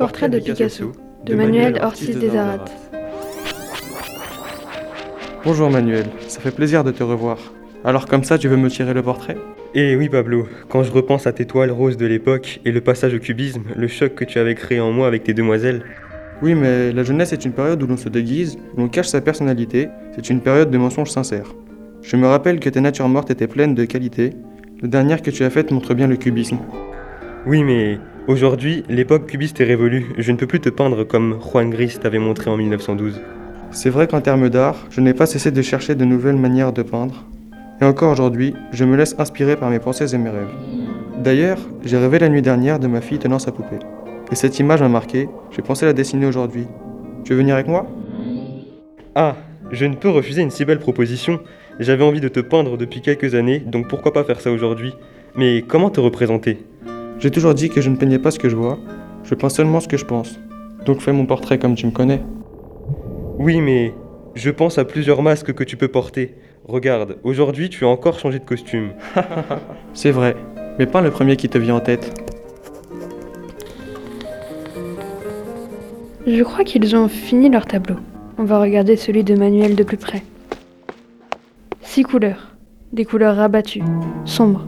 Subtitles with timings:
[0.00, 0.92] Portrait de Picasso,
[1.26, 2.64] de Manuel Ortiz des Arats.
[5.44, 7.36] Bonjour Manuel, ça fait plaisir de te revoir.
[7.84, 9.36] Alors comme ça, tu veux me tirer le portrait?
[9.74, 13.12] Eh oui Pablo, quand je repense à tes toiles roses de l'époque et le passage
[13.12, 15.82] au cubisme, le choc que tu avais créé en moi avec tes demoiselles.
[16.40, 19.20] Oui, mais la jeunesse est une période où l'on se déguise, où l'on cache sa
[19.20, 21.52] personnalité, c'est une période de mensonges sincères.
[22.00, 24.30] Je me rappelle que tes natures mortes étaient pleines de qualités.
[24.80, 26.56] La dernière que tu as faite montre bien le cubisme.
[27.44, 30.06] Oui, mais aujourd'hui, l'époque cubiste est révolue.
[30.18, 33.20] Je ne peux plus te peindre comme Juan Gris t'avait montré en 1912.
[33.72, 36.82] C'est vrai qu'en termes d'art, je n'ai pas cessé de chercher de nouvelles manières de
[36.82, 37.24] peindre.
[37.80, 40.52] Et encore aujourd'hui, je me laisse inspirer par mes pensées et mes rêves.
[41.22, 43.78] D'ailleurs, j'ai rêvé la nuit dernière de ma fille tenant sa poupée.
[44.32, 46.66] Et cette image m'a marqué, j'ai pensé la dessiner aujourd'hui.
[47.24, 47.86] Tu veux venir avec moi?
[49.14, 49.36] Ah,
[49.70, 51.40] je ne peux refuser une si belle proposition.
[51.78, 54.92] J'avais envie de te peindre depuis quelques années, donc pourquoi pas faire ça aujourd'hui?
[55.36, 56.58] Mais comment te représenter?
[57.20, 58.78] J'ai toujours dit que je ne peignais pas ce que je vois,
[59.24, 60.40] je peins seulement ce que je pense.
[60.86, 62.22] Donc fais mon portrait comme tu me connais.
[63.38, 63.92] Oui, mais
[64.34, 66.34] je pense à plusieurs masques que tu peux porter.
[66.64, 68.90] Regarde, aujourd'hui tu as encore changé de costume.
[69.94, 70.34] C'est vrai,
[70.78, 72.10] mais peins le premier qui te vient en tête.
[76.26, 77.96] Je crois qu'ils ont fini leur tableau.
[78.38, 80.22] On va regarder celui de Manuel de plus près.
[81.82, 82.54] Six couleurs.
[82.92, 83.82] Des couleurs rabattues,
[84.24, 84.66] sombres,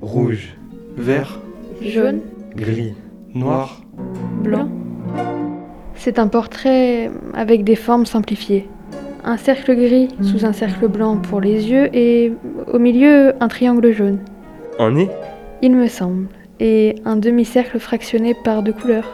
[0.00, 0.56] Rouge,
[0.96, 1.40] Vert,
[1.82, 2.20] jaune,
[2.54, 2.94] gris,
[3.34, 3.80] noir,
[4.42, 4.68] blanc.
[5.94, 8.68] C'est un portrait avec des formes simplifiées.
[9.24, 12.32] Un cercle gris sous un cercle blanc pour les yeux et
[12.72, 14.18] au milieu un triangle jaune,
[14.78, 15.08] un nez
[15.62, 16.26] il me semble,
[16.60, 19.08] et un demi-cercle fractionné par deux couleurs.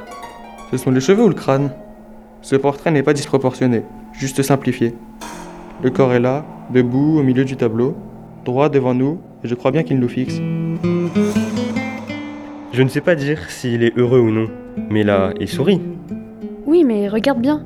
[0.70, 1.70] Ce sont les cheveux ou le crâne?
[2.40, 4.94] Ce portrait n'est pas disproportionné, juste simplifié.
[5.82, 7.94] Le corps est là, debout au milieu du tableau,
[8.44, 10.40] droit devant nous, et je crois bien qu'il nous fixe.
[12.78, 14.48] Je ne sais pas dire s'il est heureux ou non,
[14.88, 15.80] mais là, il sourit.
[16.64, 17.64] Oui, mais regarde bien.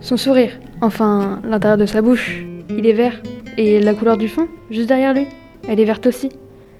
[0.00, 3.22] Son sourire, enfin l'intérieur de sa bouche, il est vert.
[3.56, 5.28] Et la couleur du fond, juste derrière lui,
[5.68, 6.30] elle est verte aussi.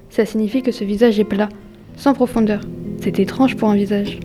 [0.09, 1.47] Ça signifie que ce visage est plat,
[1.95, 2.59] sans profondeur.
[3.01, 4.19] C'est étrange pour un visage.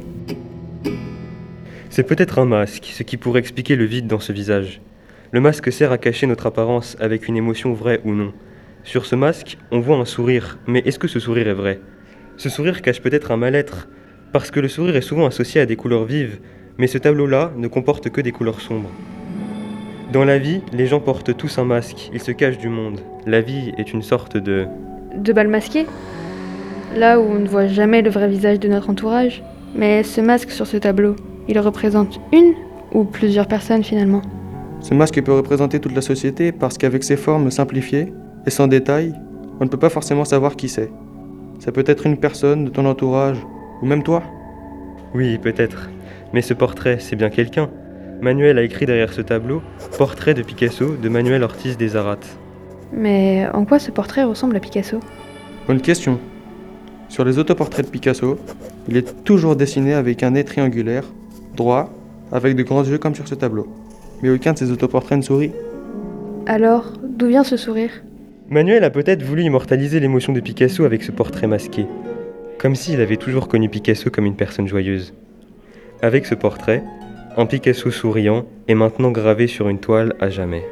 [1.91, 4.81] C'est peut-être un masque, ce qui pourrait expliquer le vide dans ce visage.
[5.31, 8.33] Le masque sert à cacher notre apparence avec une émotion vraie ou non.
[8.83, 11.79] Sur ce masque, on voit un sourire, mais est-ce que ce sourire est vrai?
[12.37, 13.89] Ce sourire cache peut-être un mal-être,
[14.33, 16.39] parce que le sourire est souvent associé à des couleurs vives,
[16.79, 18.91] mais ce tableau-là ne comporte que des couleurs sombres.
[20.13, 23.01] Dans la vie, les gens portent tous un masque, ils se cachent du monde.
[23.27, 24.67] La vie est une sorte de...
[25.17, 25.87] De bal masqué
[26.97, 29.43] Là où on ne voit jamais le vrai visage de notre entourage.
[29.75, 31.17] Mais ce masque sur ce tableau,
[31.49, 32.55] il représente une
[32.93, 34.23] ou plusieurs personnes finalement.
[34.81, 38.13] Ce masque peut représenter toute la société parce qu'avec ses formes simplifiées
[38.47, 39.15] et sans détail,
[39.61, 40.91] on ne peut pas forcément savoir qui c'est.
[41.65, 43.39] Ça peut être une personne de ton entourage,
[43.81, 44.23] ou même toi.
[45.15, 45.89] Oui, peut-être.
[46.35, 47.71] Mais ce portrait, c'est bien quelqu'un.
[48.21, 49.63] Manuel a écrit derrière ce tableau
[49.97, 52.19] Portrait de Picasso de Manuel Ortiz des Arats.
[52.93, 55.01] Mais en quoi ce portrait ressemble à Picasso?
[55.67, 56.21] Bonne question.
[57.09, 58.37] Sur les autoportraits de Picasso,
[58.87, 61.05] il est toujours dessiné avec un nez triangulaire,
[61.57, 61.89] droit,
[62.31, 63.67] avec de grands yeux comme sur ce tableau.
[64.23, 65.53] Mais aucun de ces autoportraits ne sourit.
[66.45, 68.03] Alors, d'où vient ce sourire?
[68.51, 71.87] Manuel a peut-être voulu immortaliser l'émotion de Picasso avec ce portrait masqué,
[72.59, 75.15] comme s'il avait toujours connu Picasso comme une personne joyeuse.
[76.03, 76.83] Avec ce portrait,
[77.39, 80.63] un Picasso souriant est maintenant gravé sur une toile à jamais.